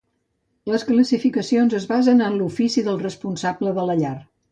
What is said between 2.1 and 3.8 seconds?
en l'ofici del responsable